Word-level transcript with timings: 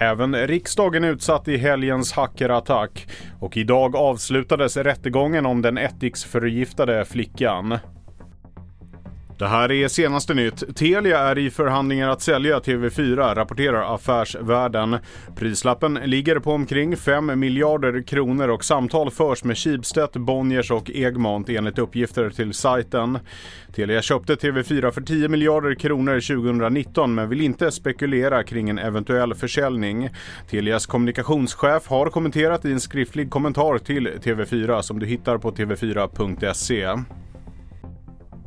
Även 0.00 0.46
riksdagen 0.46 1.04
utsatt 1.04 1.48
i 1.48 1.56
helgens 1.56 2.12
hackerattack. 2.12 3.08
Och 3.40 3.56
idag 3.56 3.96
avslutades 3.96 4.76
rättegången 4.76 5.46
om 5.46 5.62
den 5.62 5.78
ättiksförgiftade 5.78 7.04
flickan. 7.04 7.78
Det 9.42 9.48
här 9.48 9.72
är 9.72 9.88
senaste 9.88 10.34
nytt. 10.34 10.76
Telia 10.76 11.18
är 11.18 11.38
i 11.38 11.50
förhandlingar 11.50 12.08
att 12.08 12.22
sälja 12.22 12.58
TV4, 12.58 13.34
rapporterar 13.34 13.94
Affärsvärlden. 13.94 14.98
Prislappen 15.36 15.94
ligger 16.04 16.38
på 16.38 16.52
omkring 16.52 16.96
5 16.96 17.40
miljarder 17.40 18.02
kronor 18.02 18.48
och 18.48 18.64
samtal 18.64 19.10
förs 19.10 19.44
med 19.44 19.58
Schibsted, 19.58 20.10
Bonniers 20.14 20.70
och 20.70 20.90
Egmont 20.90 21.48
enligt 21.48 21.78
uppgifter 21.78 22.30
till 22.30 22.54
sajten. 22.54 23.18
Telia 23.74 24.02
köpte 24.02 24.34
TV4 24.34 24.90
för 24.90 25.00
10 25.00 25.28
miljarder 25.28 25.74
kronor 25.74 26.20
2019 26.20 27.14
men 27.14 27.28
vill 27.28 27.40
inte 27.40 27.70
spekulera 27.70 28.42
kring 28.42 28.70
en 28.70 28.78
eventuell 28.78 29.34
försäljning. 29.34 30.10
Telias 30.50 30.86
kommunikationschef 30.86 31.88
har 31.88 32.06
kommenterat 32.06 32.64
i 32.64 32.72
en 32.72 32.80
skriftlig 32.80 33.30
kommentar 33.30 33.78
till 33.78 34.08
TV4 34.08 34.82
som 34.82 34.98
du 34.98 35.06
hittar 35.06 35.38
på 35.38 35.50
tv4.se. 35.50 36.86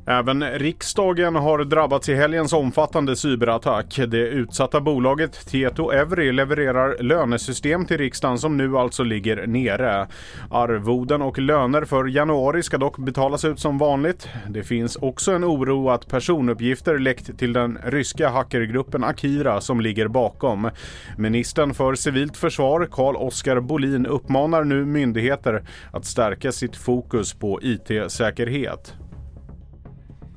Även 0.08 0.44
riksdagen 0.44 1.36
har 1.36 1.64
drabbats 1.64 2.09
i 2.09 2.16
helgens 2.16 2.53
omfattande 2.53 3.16
cyberattack. 3.16 4.00
Det 4.08 4.28
utsatta 4.28 4.81
bolaget 4.81 5.47
Tieto 5.47 5.92
Evry 5.92 6.31
levererar 6.31 7.03
lönesystem 7.03 7.86
till 7.86 7.97
riksdagen 7.97 8.38
som 8.38 8.58
nu 8.58 8.78
alltså 8.78 9.03
ligger 9.03 9.47
nere. 9.47 10.08
Arvoden 10.52 11.22
och 11.22 11.39
löner 11.39 11.86
för 11.86 12.06
januari 12.06 12.64
ska 12.64 12.78
dock 12.78 12.97
betalas 12.97 13.45
ut 13.45 13.59
som 13.59 13.78
vanligt. 13.78 14.28
Det 14.50 14.64
finns 14.64 14.95
också 14.95 15.31
en 15.31 15.45
oro 15.45 15.89
att 15.89 16.08
personuppgifter 16.08 17.00
läckt 17.00 17.40
till 17.40 17.53
den 17.53 17.80
ryska 17.84 18.30
hackergruppen 18.30 19.03
Akira 19.03 19.62
som 19.62 19.81
ligger 19.81 20.08
bakom. 20.08 20.69
Ministern 21.17 21.73
för 21.73 21.95
civilt 21.95 22.38
försvar 22.38 22.88
Carl-Oskar 22.92 23.59
Bolin 23.59 24.06
uppmanar 24.06 24.64
nu 24.64 24.86
myndigheter 24.86 25.64
att 25.92 26.06
stärka 26.06 26.52
sitt 26.52 26.75
fokus 26.75 27.34
på 27.34 27.59
IT-säkerhet. 27.62 28.94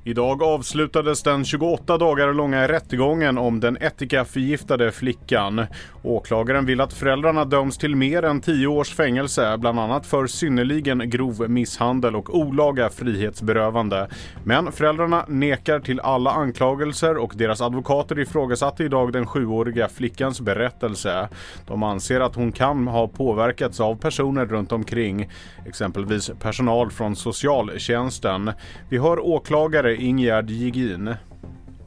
Idag 0.04 0.42
avslutades 0.42 1.22
den 1.22 1.44
28 1.44 1.98
dagar 1.98 2.32
långa 2.32 2.68
rättegången 2.68 3.38
om 3.38 3.60
den 3.60 3.76
ättikaförgiftade 3.76 4.92
flickan. 4.92 5.66
Åklagaren 6.02 6.66
vill 6.66 6.80
att 6.80 6.92
föräldrarna 6.92 7.44
döms 7.44 7.78
till 7.78 7.96
mer 7.96 8.22
än 8.22 8.40
10 8.40 8.66
års 8.66 8.94
fängelse, 8.94 9.56
bland 9.58 9.80
annat 9.80 10.06
för 10.06 10.26
synnerligen 10.26 11.10
grov 11.10 11.50
misshandel 11.50 12.16
och 12.16 12.36
olaga 12.36 12.90
frihetsberövande. 12.90 14.08
Men 14.44 14.72
föräldrarna 14.72 15.24
nekar 15.28 15.80
till 15.80 16.00
alla 16.00 16.30
anklagelser 16.30 17.16
och 17.16 17.32
deras 17.36 17.60
advokater 17.60 18.18
ifrågasatte 18.18 18.84
idag 18.84 19.12
den 19.12 19.26
sjuåriga 19.26 19.88
flickans 19.88 20.40
berättelse. 20.40 21.28
De 21.66 21.82
anser 21.82 22.20
att 22.20 22.34
hon 22.34 22.52
kan 22.52 22.88
ha 22.88 23.08
påverkats 23.08 23.80
av 23.80 23.96
personer 23.96 24.46
runt 24.46 24.72
omkring, 24.72 25.28
exempelvis 25.66 26.30
personal 26.40 26.90
från 26.90 27.16
socialtjänsten. 27.16 28.52
Vi 28.88 28.98
hör 28.98 29.26
åklagare 29.26 29.87
Ingegerd 29.94 30.50
Jigin. 30.50 31.14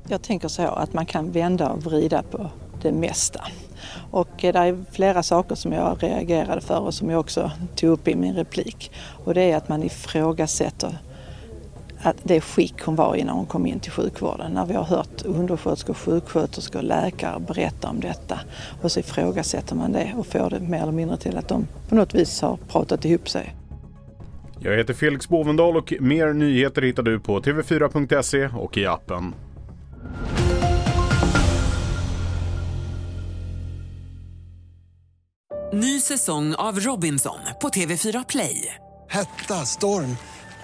Jag 0.08 0.22
tänker 0.22 0.48
så 0.48 0.68
att 0.68 0.94
man 0.94 1.06
kan 1.06 1.32
vända 1.32 1.70
och 1.70 1.84
vrida 1.84 2.24
på 2.24 2.50
det 2.82 2.92
mesta. 2.92 3.42
Och 4.12 4.44
eh, 4.44 4.54
det 4.54 4.60
är 4.60 4.84
flera 4.92 5.24
saker 5.24 5.56
som 5.56 5.72
jag 5.72 6.04
reagerade 6.04 6.62
för 6.62 6.80
och 6.80 6.94
som 6.94 7.10
jag 7.10 7.20
också 7.20 7.52
tog 7.76 7.90
upp 7.90 8.08
i 8.08 8.16
min 8.16 8.36
replik. 8.36 8.92
Och 9.26 9.34
det 9.34 9.52
är 9.52 9.58
att 9.58 9.70
man 9.70 9.84
ifrågasätter 9.84 10.98
att 12.04 12.18
det 12.24 12.42
skick 12.42 12.82
hon 12.82 12.96
var 12.96 13.16
i 13.16 13.24
när 13.24 13.34
hon 13.34 13.46
kom 13.46 13.66
in 13.66 13.80
till 13.80 13.92
sjukvården. 13.92 14.52
När 14.52 14.66
vi 14.66 14.74
har 14.74 14.84
hört 14.84 15.26
undersköterskor, 15.26 15.94
sjuksköterskor 15.94 16.80
och 16.80 16.86
läkare 16.86 17.40
berätta 17.40 17.90
om 17.90 18.00
detta. 18.00 18.40
Och 18.82 18.92
så 18.92 19.00
ifrågasätter 19.00 19.76
man 19.76 19.92
det 19.92 20.14
och 20.18 20.26
får 20.26 20.50
det 20.50 20.60
mer 20.60 20.82
eller 20.82 20.92
mindre 20.92 21.18
till 21.18 21.38
att 21.38 21.48
de 21.48 21.68
på 21.90 21.96
något 21.96 22.16
vis 22.16 22.42
har 22.42 22.58
pratat 22.68 23.06
ihop 23.06 23.30
sig. 23.30 23.56
Jag 24.64 24.78
heter 24.78 24.94
Felix 24.94 25.30
Bovendal 25.30 25.78
och 25.78 25.94
mer 26.00 26.34
nyheter 26.34 26.82
hittar 26.82 27.04
du 27.04 27.20
på 27.20 27.40
tv4.se 27.40 28.48
och 28.48 28.78
i 28.78 28.86
appen. 28.86 29.34
Ny 35.74 36.00
säsong 36.00 36.56
av 36.56 36.80
Robinson 36.80 37.40
på 37.62 37.70
TV4 37.70 38.26
Play. 38.30 38.76
Hetta, 39.10 39.54
storm, 39.54 40.18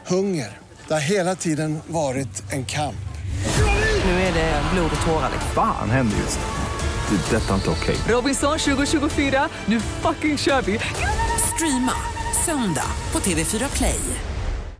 hunger. 0.08 0.58
Det 0.88 0.94
har 0.94 1.10
hela 1.10 1.36
tiden 1.36 1.80
varit 1.88 2.54
en 2.54 2.66
kamp. 2.66 2.96
Nu 4.06 4.12
är 4.12 4.34
det 4.34 4.62
blod 4.74 4.92
och 5.00 5.06
tårar. 5.08 5.32
Fan 5.56 5.90
händer 5.90 6.18
just 6.18 6.40
nu. 6.40 7.18
Det. 7.18 7.36
är 7.36 7.40
Detta 7.40 7.50
är 7.50 7.56
inte 7.56 7.70
okej. 7.70 7.96
Robinson 8.08 8.60
2024, 8.60 9.50
nu 9.66 9.80
fucking 9.80 10.38
kör 10.38 10.62
vi! 10.62 10.80
Streama 11.56 12.17
söndag 12.48 12.92
på 13.12 13.20
TV4 13.20 13.78
Play. 13.78 14.37